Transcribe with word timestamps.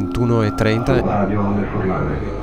21.30 0.00 2.35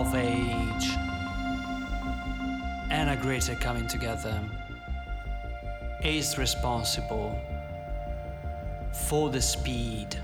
of 0.00 0.12
age 0.16 0.86
and 2.90 3.10
a 3.10 3.16
greater 3.22 3.54
coming 3.54 3.86
together 3.86 4.36
is 6.02 6.36
responsible 6.36 7.38
for 9.06 9.30
the 9.30 9.40
speed 9.40 10.16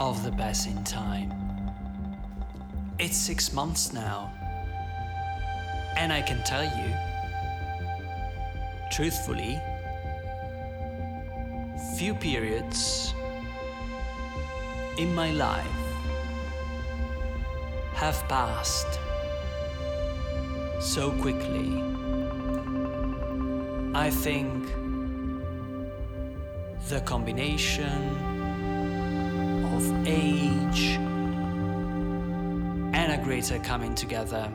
of 0.00 0.24
the 0.24 0.32
passing 0.32 0.82
time. 0.82 1.32
It's 2.98 3.16
six 3.16 3.52
months 3.52 3.92
now, 3.92 4.32
and 5.96 6.12
I 6.12 6.22
can 6.22 6.42
tell 6.42 6.64
you, 6.64 6.90
truthfully, 8.90 9.60
few 11.96 12.14
periods 12.14 13.14
in 14.98 15.14
my 15.14 15.30
life 15.30 15.85
have 17.96 18.22
passed 18.28 19.00
so 20.78 21.10
quickly. 21.12 21.82
I 23.94 24.10
think 24.10 24.66
the 26.90 27.00
combination 27.00 27.96
of 29.74 30.06
age 30.06 30.98
and 32.92 33.12
a 33.12 33.18
greater 33.24 33.58
coming 33.60 33.94
together 33.94 34.52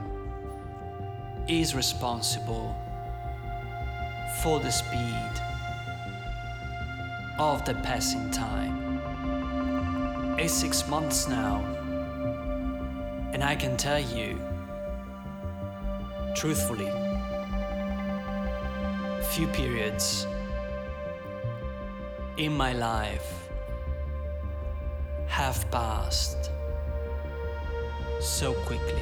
is 1.48 1.74
responsible 1.74 2.76
for 4.44 4.60
the 4.60 4.70
speed 4.70 5.34
of 7.40 7.66
the 7.66 7.74
passing 7.82 8.30
time. 8.30 9.02
It's 10.38 10.54
six 10.54 10.88
months 10.88 11.28
now, 11.28 11.81
and 13.42 13.50
I 13.50 13.56
can 13.56 13.76
tell 13.76 14.00
you, 14.00 14.40
truthfully, 16.36 16.92
few 19.32 19.48
periods 19.48 20.28
in 22.38 22.54
my 22.54 22.74
life 22.74 23.50
have 25.26 25.66
passed 25.72 26.52
so 28.20 28.54
quickly. 28.54 29.02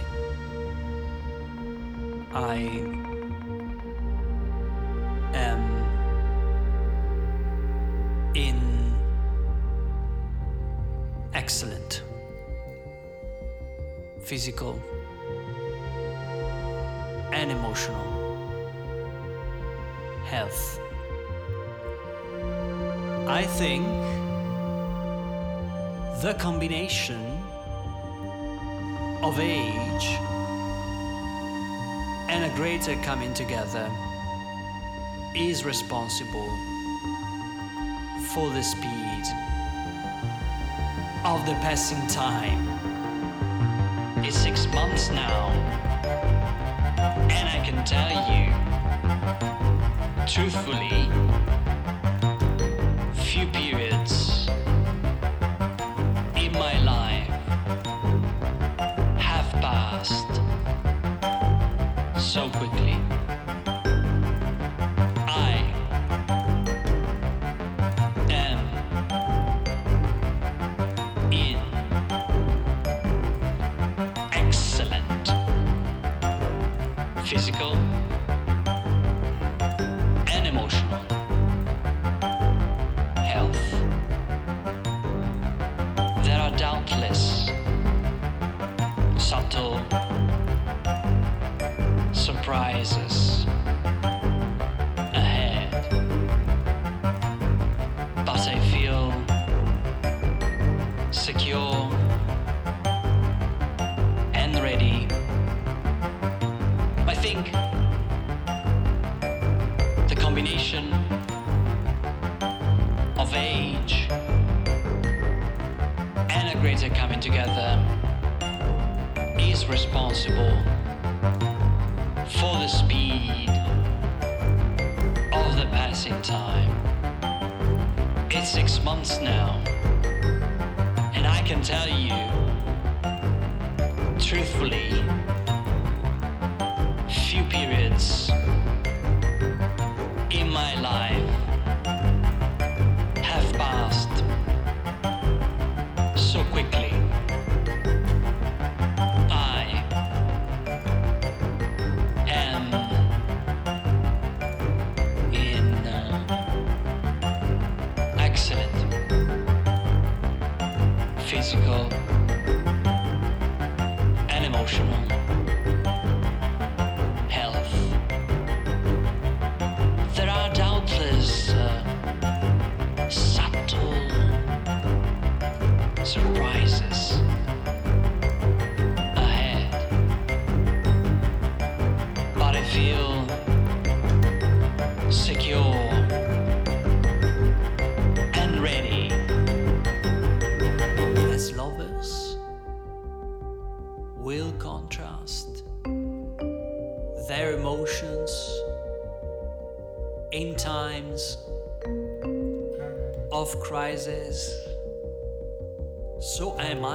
I 2.32 3.09
physical 14.50 14.80
and 17.32 17.52
emotional 17.52 18.06
health. 20.26 20.80
I 23.28 23.46
think 23.60 23.86
the 26.24 26.34
combination 26.40 27.22
of 29.22 29.40
age 29.40 30.08
and 32.30 32.52
a 32.52 32.56
greater 32.56 32.96
coming 33.04 33.34
together 33.36 33.88
is 35.36 35.64
responsible 35.64 36.50
for 38.34 38.50
the 38.50 38.64
speed 38.64 39.26
of 41.24 41.46
the 41.46 41.54
passing 41.62 42.08
time. 42.08 42.69
It's 44.22 44.38
six 44.38 44.68
months 44.74 45.10
now, 45.10 45.50
and 47.30 47.50
I 47.50 47.60
can 47.66 47.84
tell 47.86 48.12
you, 48.32 48.54
truthfully, 50.28 51.10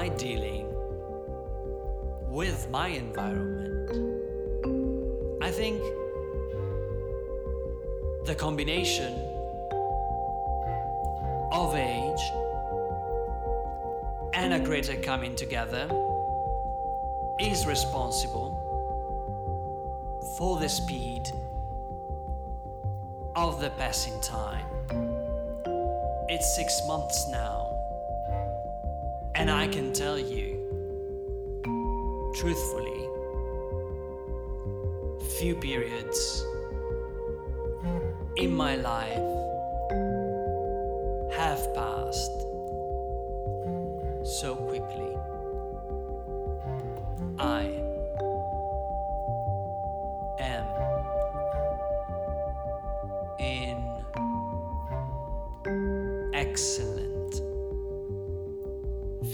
I 0.04 0.08
dealing 0.08 0.66
with 2.28 2.68
my 2.68 2.88
environment. 2.88 3.90
I 5.42 5.50
think 5.50 5.80
the 8.26 8.34
combination 8.34 9.14
of 11.52 11.75
age 11.75 12.20
and 14.34 14.52
a 14.52 14.61
greater 14.61 14.96
coming 14.96 15.34
together 15.37 15.88
is 17.40 17.66
responsible 17.66 18.61
for 20.37 20.58
the 20.61 20.68
speed 20.68 21.30
of 23.34 23.58
the 23.58 23.70
passing 23.78 24.20
time. 24.20 24.66
It's 26.28 26.54
six 26.54 26.82
months 26.87 27.26
now, 27.30 27.63
and 29.37 29.50
I 29.50 29.67
can 29.69 29.93
tell 29.93 30.19
you, 30.19 30.61
truthfully, 32.35 33.09
few 35.38 35.57
periods 35.57 36.47
in 38.37 38.55
my 38.55 38.76
life 38.76 39.19
have 41.37 41.75
passed 41.75 42.41
so 44.25 44.55
quickly. 44.55 45.17
I 47.38 47.84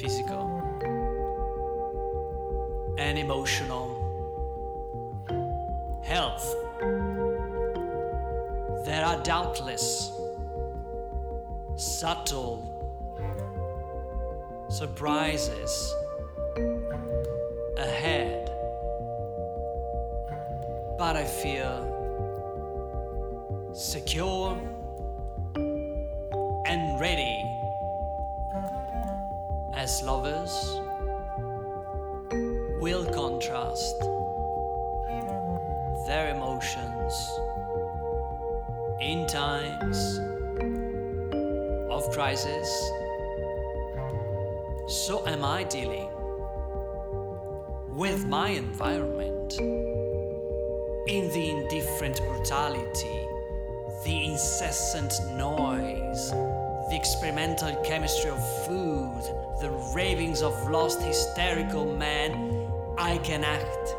physical 0.01 0.47
and 2.97 3.19
emotional 3.19 3.87
health. 6.03 6.55
There 8.87 9.05
are 9.05 9.23
doubtless 9.23 10.11
subtle 11.77 12.57
surprises 14.71 15.95
ahead, 17.77 18.51
but 20.97 21.15
I 21.17 21.25
feel 21.27 21.70
am 45.41 45.47
I 45.47 45.65
dealing 45.65 46.07
with 47.97 48.27
my 48.27 48.51
environment 48.51 49.59
in 51.09 51.31
the 51.33 51.51
indifferent 51.51 52.19
brutality, 52.19 53.27
the 54.05 54.27
incessant 54.27 55.15
noise, 55.39 56.31
the 56.91 56.95
experimental 56.95 57.75
chemistry 57.85 58.29
of 58.29 58.67
food, 58.67 59.23
the 59.63 59.71
ravings 59.95 60.43
of 60.43 60.53
lost 60.69 61.01
hysterical 61.01 61.87
men, 61.97 62.69
I 62.99 63.17
can 63.17 63.43
act 63.43 63.97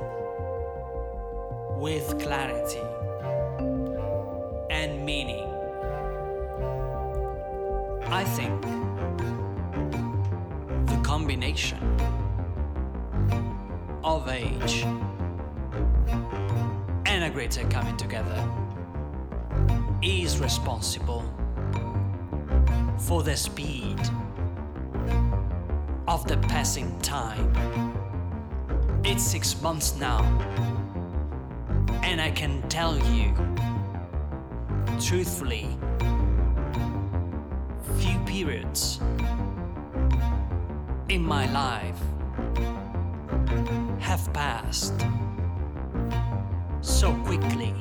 with 1.79 2.21
clarity 2.21 2.85
and 4.69 5.03
meaning. 5.03 5.47
I 8.05 8.25
think 8.25 8.70
combination 11.31 11.79
of 14.03 14.27
age 14.27 14.83
and 17.05 17.23
a 17.23 17.29
greater 17.29 17.65
coming 17.69 17.95
together 17.95 18.45
is 20.03 20.39
responsible 20.39 21.23
for 22.99 23.23
the 23.23 23.37
speed 23.37 23.97
of 26.09 26.27
the 26.27 26.35
passing 26.49 26.99
time. 26.99 27.49
It's 29.05 29.23
six 29.23 29.61
months 29.61 29.95
now, 29.95 30.21
and 32.03 32.19
I 32.19 32.31
can 32.31 32.61
tell 32.67 32.97
you 33.13 33.33
truthfully 34.99 35.77
few 37.99 38.19
periods 38.25 38.99
in 41.11 41.21
my 41.21 41.45
life 41.51 41.99
have 43.99 44.31
passed 44.31 45.05
so 46.79 47.13
quickly. 47.25 47.75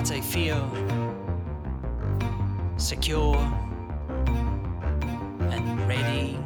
But 0.00 0.12
I 0.12 0.20
feel 0.22 0.64
secure 2.78 3.36
and 5.50 5.86
ready 5.86 6.38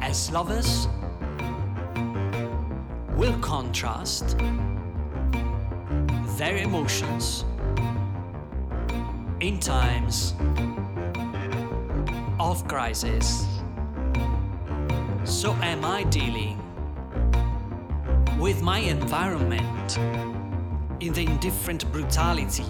as 0.00 0.30
lovers 0.30 0.86
will 3.16 3.36
contrast 3.40 4.38
their 6.38 6.56
emotions 6.58 7.44
in 9.40 9.58
times 9.58 10.34
of 12.38 12.64
crisis. 12.68 13.44
So 15.24 15.54
am 15.62 15.84
I 15.84 16.04
dealing 16.04 16.62
with 18.38 18.62
my 18.62 18.78
environment 18.78 20.29
in 21.00 21.14
the 21.14 21.24
indifferent 21.24 21.90
brutality, 21.92 22.64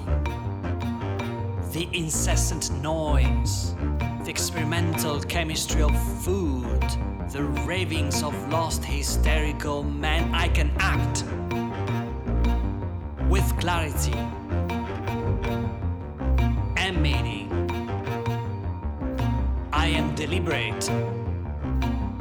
the 1.73 1.89
incessant 1.93 2.71
noise, 2.81 3.75
the 4.25 4.31
experimental 4.31 5.21
chemistry 5.23 5.83
of 5.83 6.23
food, 6.23 6.81
the 7.33 7.43
ravings 7.67 8.23
of 8.23 8.33
lost 8.49 8.85
hysterical 8.85 9.83
men. 9.83 10.33
I 10.33 10.49
can 10.49 10.71
act 10.79 11.25
with 13.29 13.45
clarity 13.59 14.15
and 16.77 17.03
meaning. 17.03 17.49
I 19.73 19.89
am 19.89 20.15
deliberate, 20.15 20.85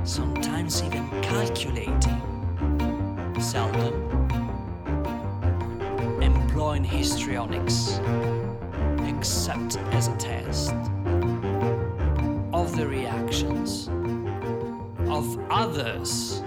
sometimes 0.03 0.81
even 0.81 1.07
calculating, 1.21 2.21
seldom 3.39 4.18
employing 6.79 6.83
histrionics, 6.83 7.99
except 9.07 9.77
as 9.91 10.07
a 10.07 10.15
test 10.15 10.73
of 12.51 12.75
the 12.75 12.85
reactions 12.85 13.87
of 15.07 15.37
others. 15.49 16.43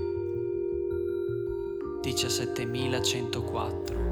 17.104. 2.01 4.05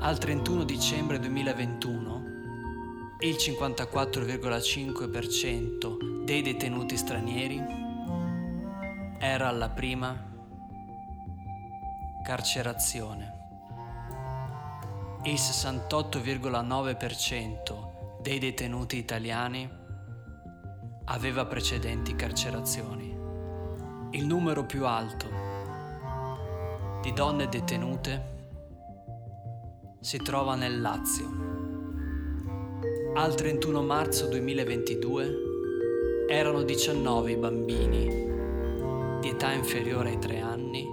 Al 0.00 0.18
31 0.18 0.64
dicembre 0.64 1.18
2021 1.18 2.13
il 3.24 3.34
54,5% 3.36 6.24
dei 6.24 6.42
detenuti 6.42 6.96
stranieri 6.98 7.58
era 9.18 9.48
alla 9.48 9.70
prima 9.70 10.14
carcerazione. 12.22 13.32
Il 15.22 15.36
68,9% 15.36 18.20
dei 18.20 18.38
detenuti 18.38 18.98
italiani 18.98 19.66
aveva 21.04 21.46
precedenti 21.46 22.14
carcerazioni. 22.14 23.16
Il 24.10 24.26
numero 24.26 24.66
più 24.66 24.84
alto 24.84 25.30
di 27.00 27.10
donne 27.14 27.48
detenute 27.48 28.32
si 30.00 30.18
trova 30.18 30.56
nel 30.56 30.82
Lazio. 30.82 31.53
Al 33.16 33.36
31 33.36 33.80
marzo 33.80 34.26
2022 34.26 36.26
erano 36.28 36.64
19 36.64 37.30
i 37.30 37.36
bambini 37.36 38.08
di 39.20 39.28
età 39.28 39.52
inferiore 39.52 40.10
ai 40.10 40.18
3 40.18 40.40
anni 40.40 40.84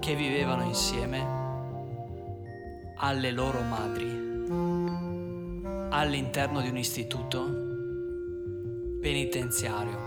che 0.00 0.14
vivevano 0.14 0.62
insieme 0.62 2.94
alle 2.96 3.30
loro 3.30 3.60
madri 3.60 4.08
all'interno 5.90 6.62
di 6.62 6.70
un 6.70 6.78
istituto 6.78 7.44
penitenziario. 8.98 9.98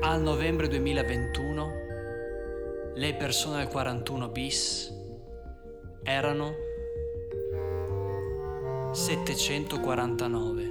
Al 0.00 0.22
novembre 0.22 0.68
2021 0.68 1.70
le 2.94 3.14
persone 3.14 3.60
al 3.60 3.68
41 3.68 4.28
bis 4.30 4.90
erano 6.02 6.65
749, 8.96 10.70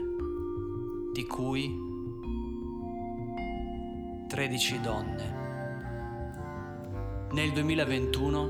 di 1.13 1.27
cui 1.27 1.79
13 4.27 4.81
donne. 4.81 5.35
Nel 7.33 7.51
2021 7.51 8.49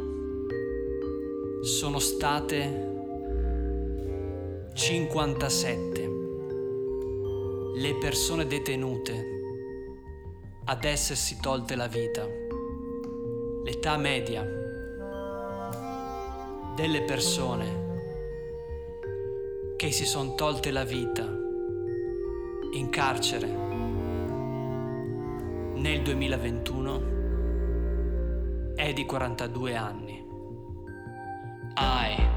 sono 1.62 2.00
state 2.00 2.94
57 4.74 6.10
le 7.76 7.96
persone 7.98 8.48
detenute 8.48 9.26
ad 10.64 10.86
essersi 10.86 11.38
tolte 11.42 11.76
la 11.76 11.88
vita. 11.88 12.26
L'età 13.66 13.98
media 13.98 14.42
delle 16.78 17.02
persone 17.02 17.85
che 19.76 19.92
si 19.92 20.06
sono 20.06 20.36
tolte 20.36 20.72
la 20.72 20.84
vita 20.86 21.24
in 22.74 22.90
carcere 22.90 23.48
nel 25.76 26.02
2021 26.02 27.14
è 28.76 28.94
di 28.94 29.06
42 29.06 29.76
anni. 29.76 30.26
I 31.78 32.35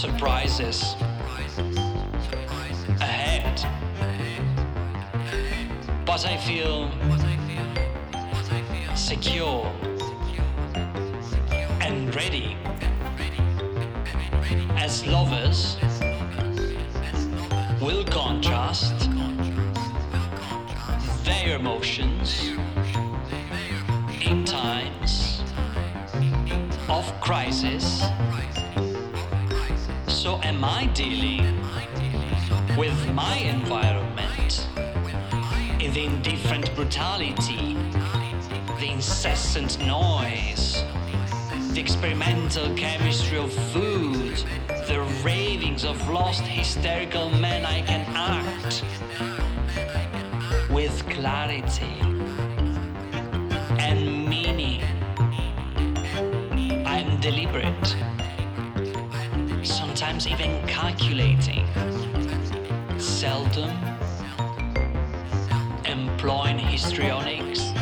surprises 0.00 0.96
ahead. 3.02 3.60
But 6.06 6.24
I 6.24 6.38
feel 6.38 6.90
secure 8.96 9.70
and 11.82 12.14
ready 12.16 12.56
as 14.78 15.06
lovers 15.06 15.76
will 17.82 18.04
contrast 18.06 19.10
their 21.24 21.56
emotions 21.56 22.52
in 24.22 24.46
times 24.46 25.42
of 26.88 27.04
crisis. 27.20 28.02
Am 30.50 30.64
I 30.64 30.86
dealing 30.94 31.60
with 32.76 33.08
my 33.12 33.36
environment 33.36 34.66
the 35.78 36.04
indifferent 36.06 36.74
brutality, 36.74 37.76
the 38.80 38.90
incessant 38.90 39.78
noise, 39.86 40.82
the 41.72 41.80
experimental 41.80 42.74
chemistry 42.74 43.38
of 43.38 43.52
food, 43.72 44.42
the 44.88 45.00
ravings 45.22 45.84
of 45.84 45.96
lost 46.10 46.42
hysterical 46.42 47.30
men 47.30 47.64
I 47.64 47.82
can 47.82 48.04
act 48.16 48.82
with 50.68 51.08
clarity 51.10 52.09
calculating, 60.66 61.66
seldom 62.98 63.70
employing 65.84 66.58
histrionics 66.58 67.72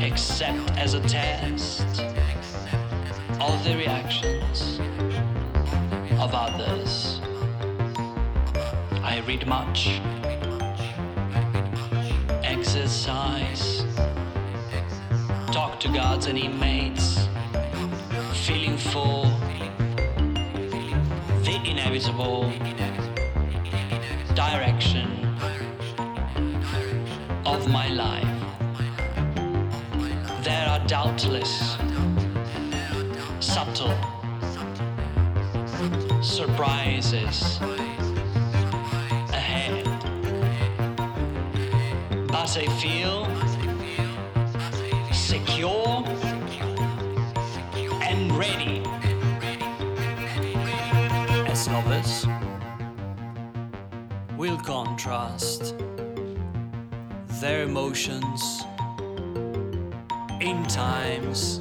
except 0.00 0.70
as 0.76 0.94
a 0.94 1.00
test 1.00 1.86
of 3.40 3.64
the 3.64 3.76
reactions 3.76 4.80
of 6.18 6.34
others. 6.34 7.20
I 9.02 9.22
read 9.26 9.46
much, 9.46 10.00
exercise, 12.42 13.84
talk 15.52 15.78
to 15.80 15.88
guards 15.88 16.26
and 16.26 16.38
inmates, 16.38 17.28
feeling 18.32 18.76
the 18.76 19.21
inevitable 21.84 22.42
direction 24.34 25.08
of 27.44 27.68
my 27.68 27.88
life. 27.88 28.24
There 30.44 30.68
are 30.68 30.78
doubtless 30.86 31.76
subtle 33.40 33.96
surprises 36.22 37.58
ahead. 39.32 39.84
But 42.28 42.56
I 42.56 42.66
feel 42.80 43.26
will 54.42 54.58
contrast 54.58 55.76
their 57.40 57.62
emotions 57.62 58.64
in 60.40 60.64
times 60.64 61.60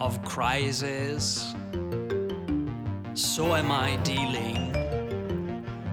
of 0.00 0.24
crisis. 0.24 1.54
So 3.12 3.54
am 3.54 3.70
I 3.70 3.96
dealing 3.96 4.72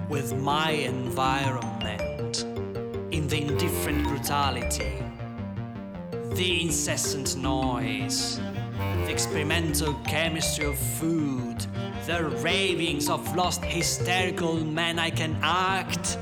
with 0.08 0.34
my 0.34 0.70
environment, 0.70 2.44
in 3.10 3.28
the 3.28 3.42
indifferent 3.42 4.08
brutality, 4.08 4.96
the 6.40 6.62
incessant 6.62 7.36
noise, 7.36 8.40
the 9.04 9.10
experimental 9.10 9.92
chemistry 10.06 10.64
of 10.64 10.78
food, 10.78 11.43
the 12.06 12.24
ravings 12.42 13.08
of 13.08 13.34
lost 13.34 13.64
hysterical 13.64 14.56
men, 14.62 14.98
I 14.98 15.08
can 15.08 15.38
act 15.42 16.18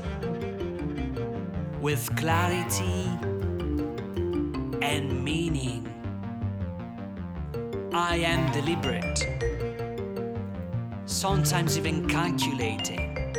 with 1.81 2.09
clarity 2.15 3.09
and 4.81 5.23
meaning. 5.23 5.81
I 7.93 8.15
am 8.15 8.49
deliberate, 8.53 9.27
sometimes 11.05 11.77
even 11.77 12.07
calculating, 12.07 13.35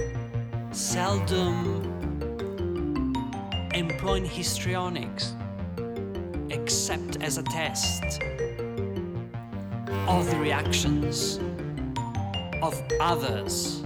seldom 0.70 1.92
employing 3.74 4.26
histrionics 4.26 5.34
except 6.50 7.22
as 7.22 7.38
a 7.38 7.42
test 7.42 8.20
of 10.06 10.30
the 10.30 10.36
reactions 10.38 11.40
of 12.64 12.82
others. 12.98 13.82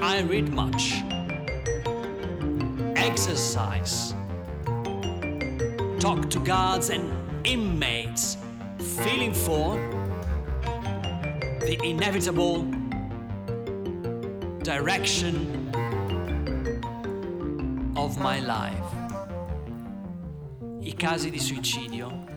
I 0.00 0.22
read 0.22 0.48
much, 0.48 1.02
exercise, 2.96 4.14
talk 6.00 6.30
to 6.30 6.38
guards 6.40 6.88
and 6.88 7.12
inmates, 7.46 8.38
feeling 8.78 9.34
for 9.34 9.76
the 11.60 11.78
inevitable 11.84 12.62
direction 14.62 15.70
of 17.96 18.18
my 18.18 18.40
life. 18.40 18.90
I 20.80 20.94
casi 20.94 21.30
di 21.30 21.38
suicidio. 21.38 22.30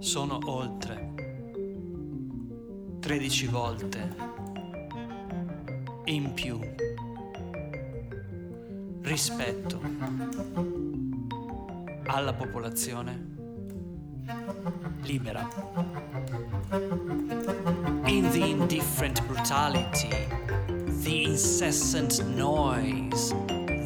Sono 0.00 0.38
oltre 0.46 1.09
13 3.10 3.48
volte 3.48 4.16
in 6.04 6.32
più 6.32 6.60
rispetto 9.02 9.80
alla 12.06 12.32
popolazione 12.32 13.26
libera. 15.02 15.48
In 18.04 18.30
the 18.30 18.44
indifferent 18.44 19.26
brutality, 19.26 20.28
the 21.02 21.24
incessant 21.24 22.24
noise, 22.26 23.34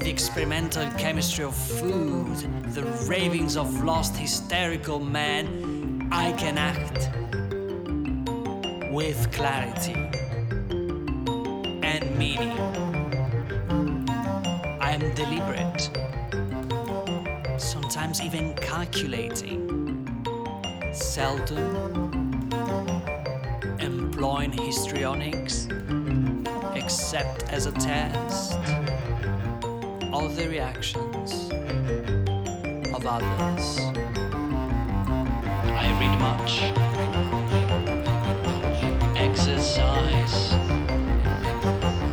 the 0.00 0.10
experimental 0.10 0.86
chemistry 0.98 1.44
of 1.44 1.54
food, 1.54 2.46
the 2.74 2.82
ravings 3.06 3.56
of 3.56 3.82
lost 3.82 4.18
hysterical 4.18 5.00
men, 5.00 6.10
I 6.12 6.34
can 6.34 6.58
act 6.58 7.23
with 8.94 9.28
clarity 9.32 9.96
and 11.82 12.16
meaning. 12.16 12.56
I 14.80 14.92
am 14.92 15.12
deliberate, 15.16 15.90
sometimes 17.60 18.22
even 18.22 18.54
calculating, 18.54 20.06
seldom 20.92 22.48
employing 23.80 24.52
histrionics 24.52 25.66
except 26.76 27.42
as 27.52 27.66
a 27.66 27.72
test 27.72 28.52
of 30.12 30.36
the 30.36 30.46
reactions 30.48 31.50
of 32.94 33.04
others. 33.04 33.80
I 35.82 35.86
read 35.98 36.16
much 36.20 37.43
exercise, 39.64 40.50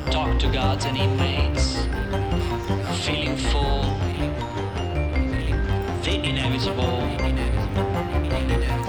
talk 0.10 0.40
to 0.40 0.50
gods 0.54 0.86
and 0.86 0.96
inmates, 0.96 1.86
feeling 3.06 3.36
full, 3.36 3.84
the 6.02 6.14
inevitable. 6.24 7.02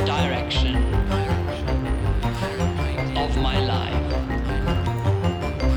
Direction 0.06 0.76
of 3.16 3.36
my 3.38 3.58
life. 3.58 4.12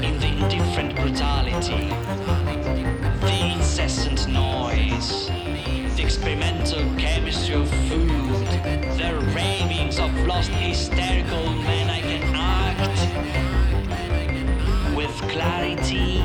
In 0.03 0.19
the 0.19 0.27
indifferent 0.27 0.95
brutality, 0.95 1.89
the 3.21 3.53
incessant 3.55 4.27
noise, 4.27 5.27
the 5.95 6.03
experimental 6.03 6.83
chemistry 6.99 7.55
of 7.55 7.67
food, 7.89 8.45
the 8.99 9.11
ravings 9.35 9.97
of 9.97 10.15
lost 10.27 10.51
hysterical 10.51 11.49
men, 11.49 11.74
clarity 15.35 16.23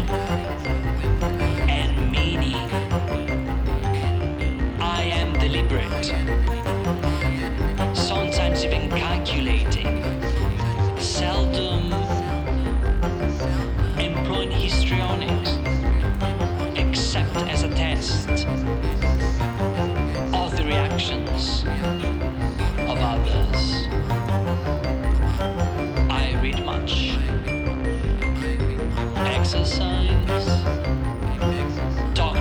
exercise, 29.53 30.47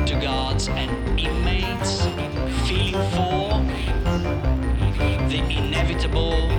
to 0.05 0.19
guards 0.21 0.67
and 0.69 1.19
inmates, 1.19 2.05
feeling 2.67 2.93
for 3.09 3.49
the 5.27 5.39
inevitable 5.49 6.58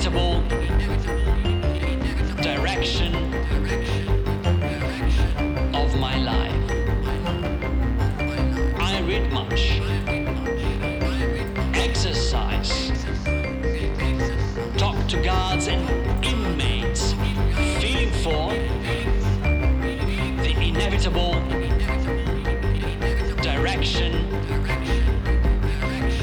inevitable 0.00 0.40
direction 2.42 3.14
of 5.74 5.94
my 5.98 6.16
life. 6.16 6.70
I 8.80 9.02
read 9.06 9.30
much, 9.30 9.82
exercise, 11.74 12.90
talk 14.78 14.96
to 15.08 15.20
guards 15.22 15.66
and 15.66 16.24
inmates, 16.24 17.12
feeling 17.78 18.10
for 18.22 18.54
the 20.42 20.54
inevitable 20.62 21.34
direction 23.42 24.14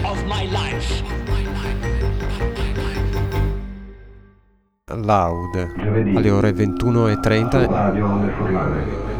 of 0.03 0.25
my 0.25 0.45
life. 0.45 1.03
Loud 5.03 5.71
alle 6.15 6.29
ore 6.29 6.51
21.30 6.51 9.16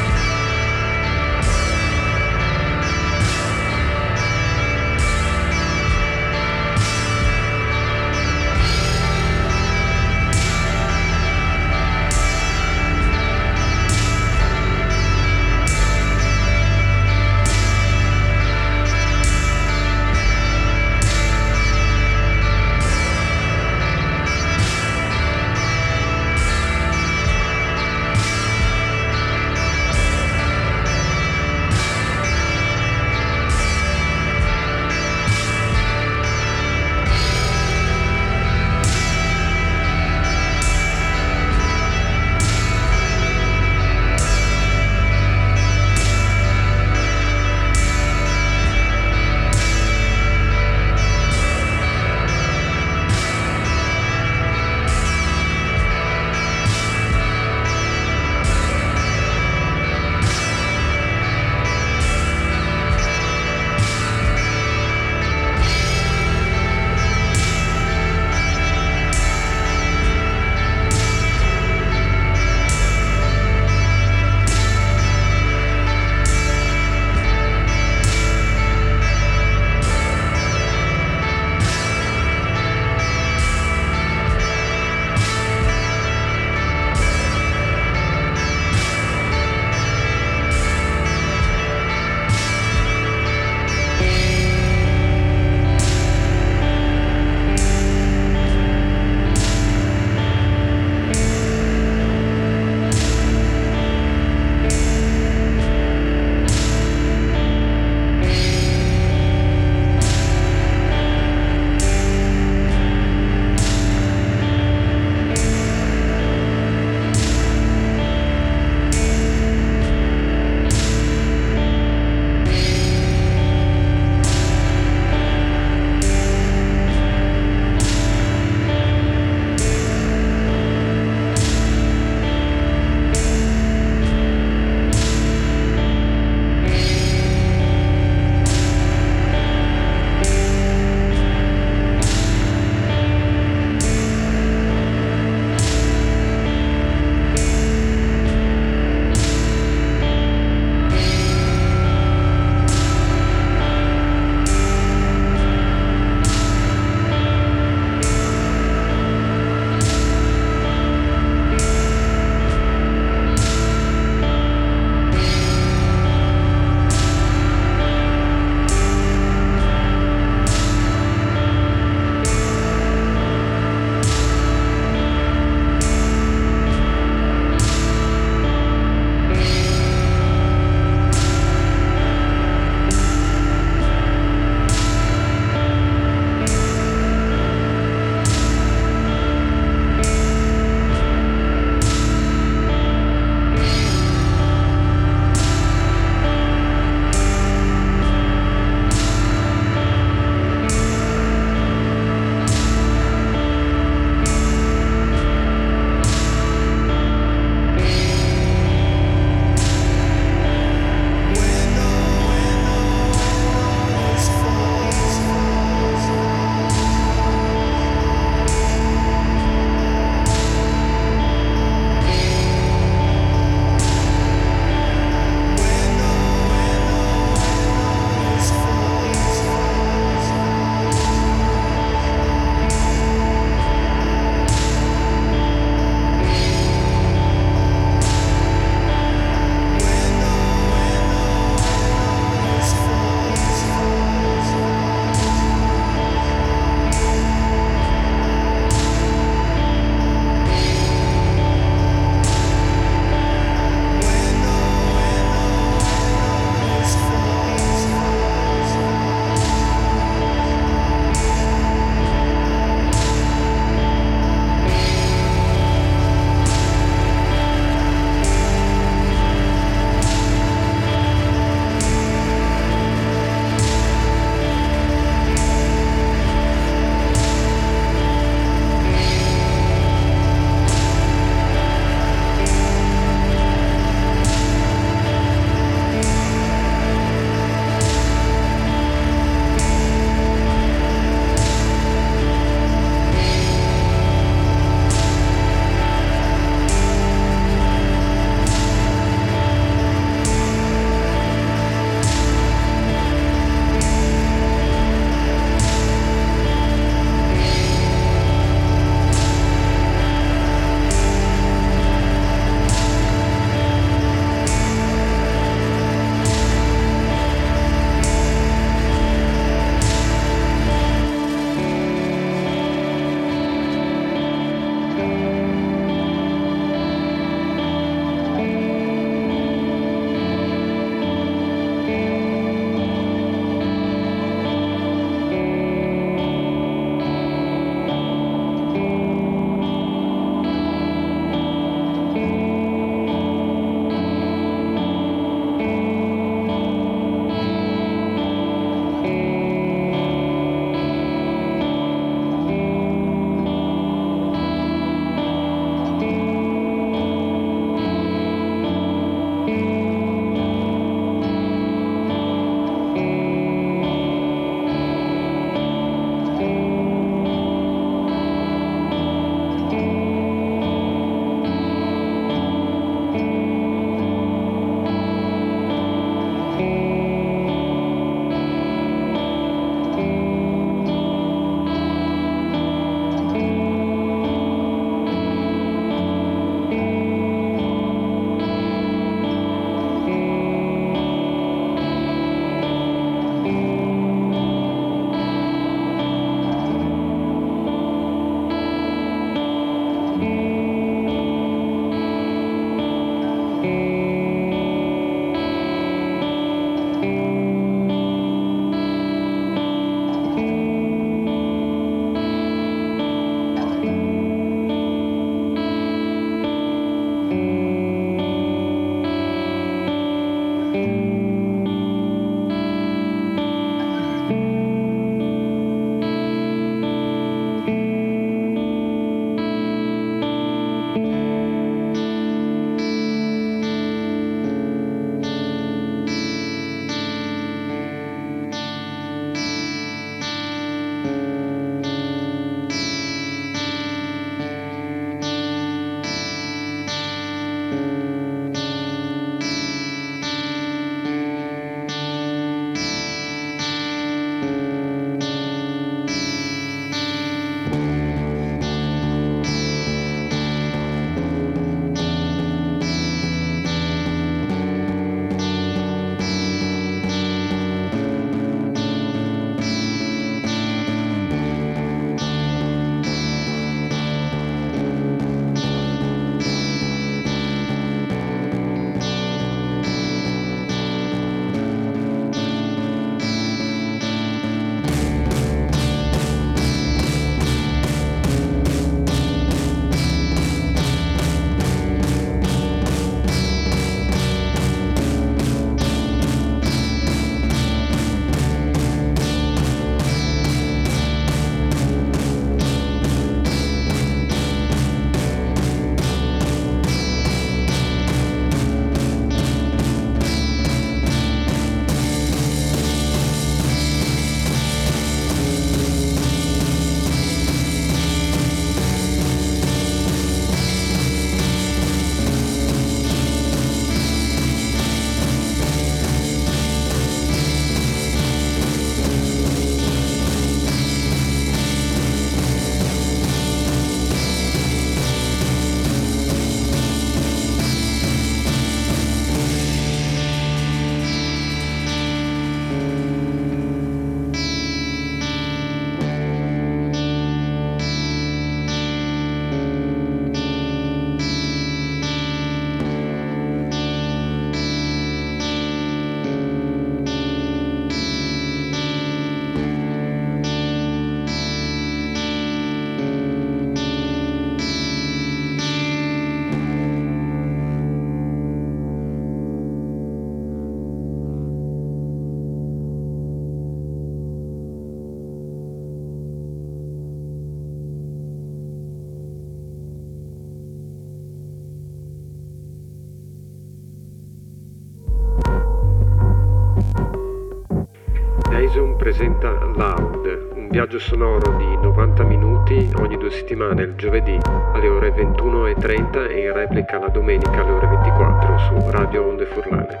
viaggio 590.71 590.99
sonoro 590.99 591.57
di 591.57 591.65
90 591.65 592.23
minuti 592.23 592.89
ogni 592.95 593.17
due 593.17 593.29
settimane 593.29 593.83
il 593.83 593.95
giovedì 593.95 594.37
alle 594.71 594.87
ore 594.87 595.13
21.30 595.13 596.29
e 596.29 596.39
in 596.39 596.53
replica 596.53 596.97
la 596.97 597.09
domenica 597.09 597.59
alle 597.59 597.71
ore 597.71 597.87
24 597.87 598.57
su 598.57 598.89
Radio 598.89 599.27
Onde 599.27 599.45
Furlane. 599.47 600.00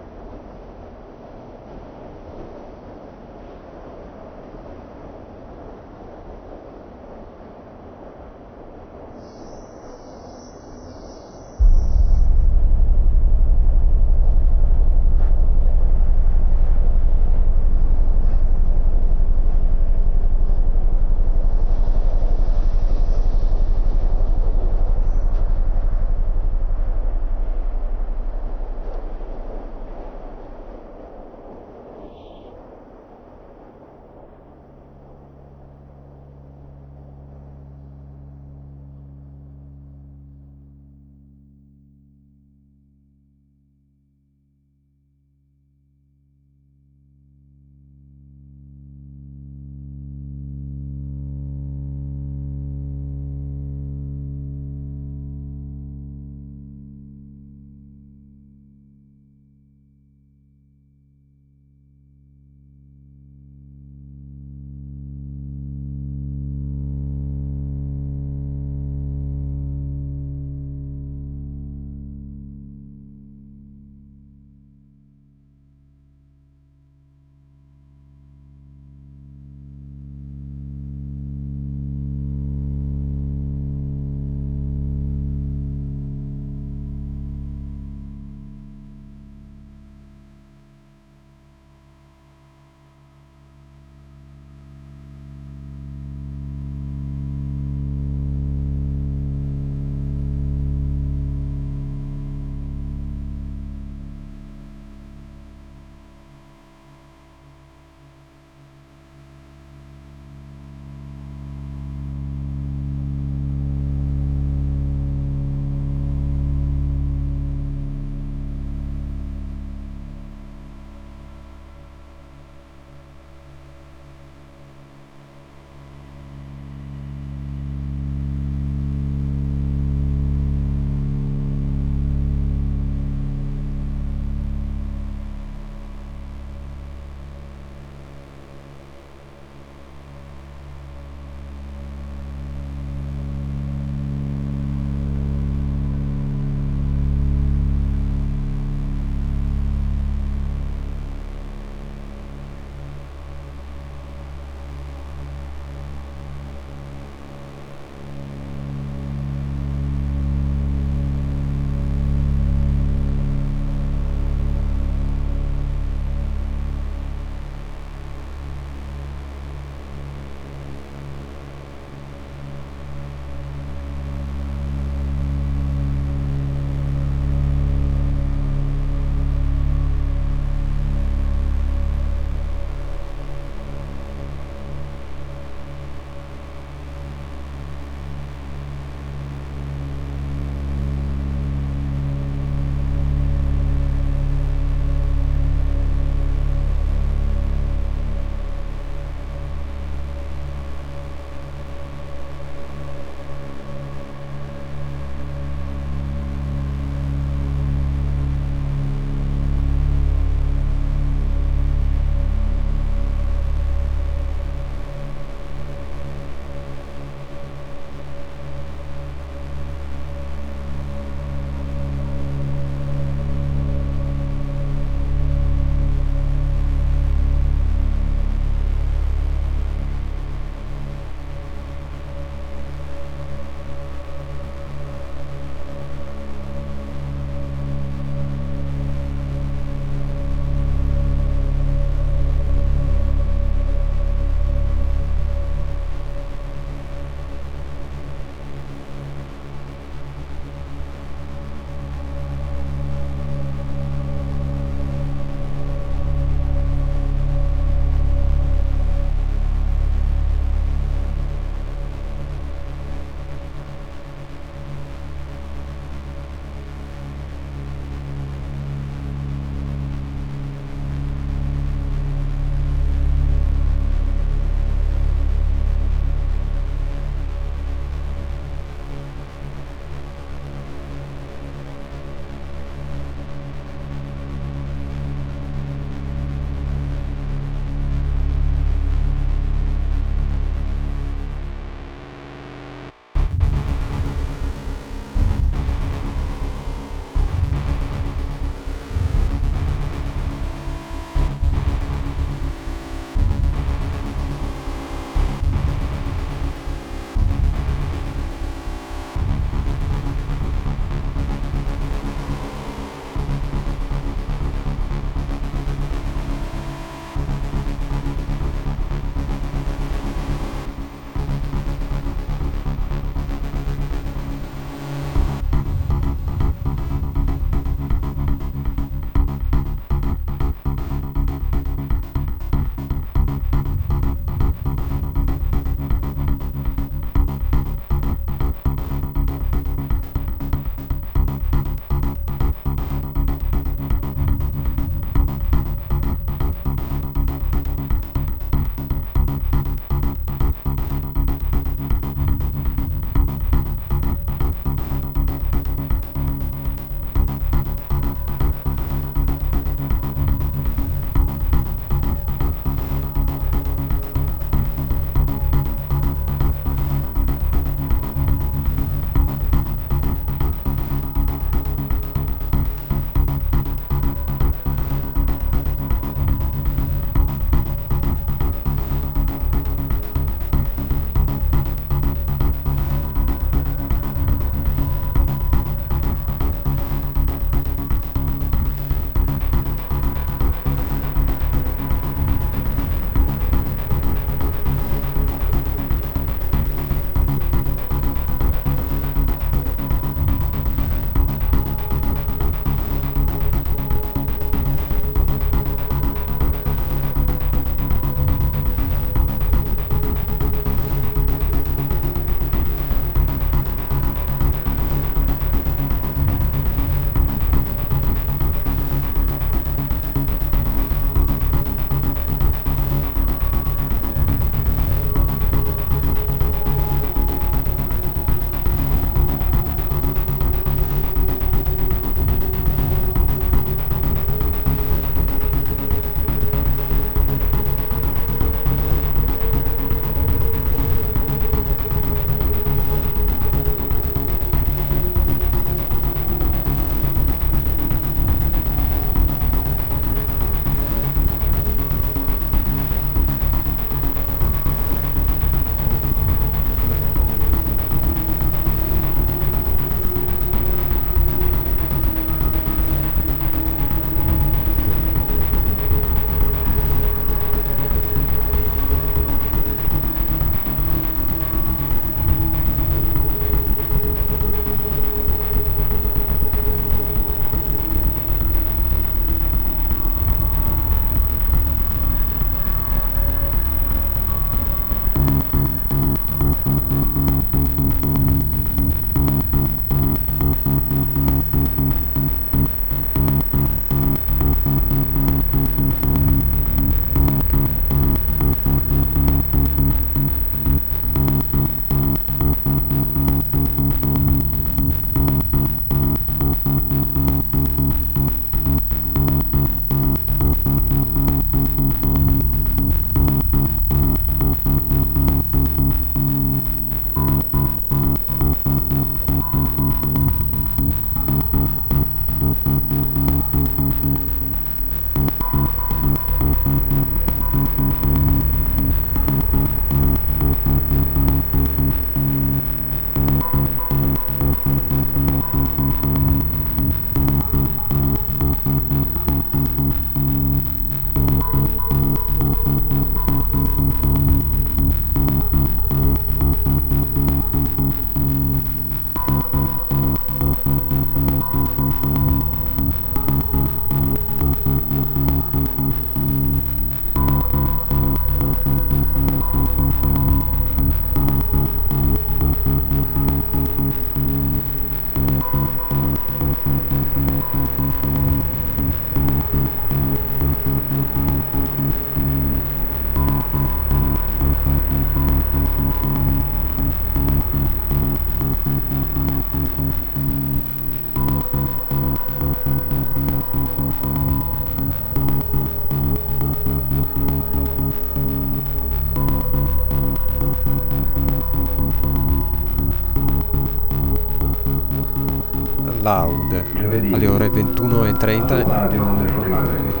Alle 596.97 597.27
ore 597.27 597.47
21.30 597.47 600.00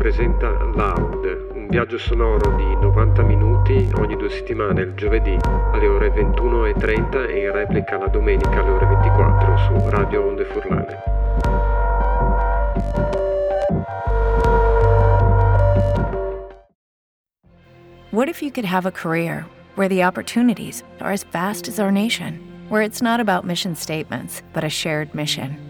presenta 0.00 0.48
Loud, 0.48 1.50
un 1.52 1.66
viaggio 1.68 1.98
sonoro 1.98 2.56
di 2.56 2.64
90 2.64 3.22
minuti 3.22 3.86
ogni 3.96 4.16
due 4.16 4.30
settimane 4.30 4.80
il 4.80 4.94
giovedì 4.94 5.36
alle 5.44 5.86
ore 5.86 6.08
21.30 6.08 7.28
e 7.28 7.40
in 7.40 7.52
replica 7.52 7.98
la 7.98 8.06
domenica 8.06 8.60
alle 8.60 8.70
ore 8.70 8.86
24 8.86 9.56
su 9.58 9.90
Radio 9.90 10.26
Onde 10.26 10.44
Furlane. 10.46 10.96
What 18.08 18.30
if 18.30 18.40
you 18.40 18.50
could 18.50 18.64
have 18.64 18.86
a 18.86 18.90
career 18.90 19.44
where 19.74 19.88
the 19.88 20.02
opportunities 20.02 20.82
are 21.00 21.12
as 21.12 21.24
vast 21.24 21.68
as 21.68 21.78
our 21.78 21.92
nation, 21.92 22.40
where 22.70 22.80
it's 22.80 23.02
not 23.02 23.20
about 23.20 23.44
mission 23.44 23.76
statements, 23.76 24.42
but 24.54 24.64
a 24.64 24.70
shared 24.70 25.14
mission? 25.14 25.69